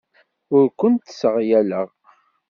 Ur 0.55 0.65
kent-sseɣyaleɣ. 0.79 1.89